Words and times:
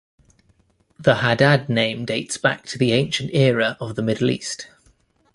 The 0.97 1.17
Haddad 1.17 1.69
name 1.69 2.05
dates 2.05 2.35
back 2.39 2.65
to 2.69 2.79
the 2.79 2.91
ancient 2.91 3.35
era 3.35 3.77
of 3.79 3.93
the 3.95 4.01
Middle 4.01 4.31
East. 4.31 4.67